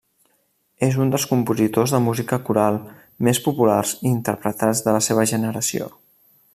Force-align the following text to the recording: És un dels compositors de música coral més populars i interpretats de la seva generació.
És 0.85 0.95
un 1.03 1.11
dels 1.15 1.25
compositors 1.33 1.93
de 1.95 1.99
música 2.05 2.39
coral 2.47 2.79
més 3.27 3.43
populars 3.49 3.95
i 4.01 4.09
interpretats 4.15 4.83
de 4.89 4.97
la 4.99 5.07
seva 5.11 5.29
generació. 5.35 5.93